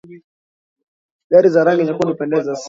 Gari 1.31 1.49
za 1.53 1.63
rangi 1.65 1.83
nyekundu 1.85 2.11
hupendeza 2.13 2.45
sana. 2.55 2.59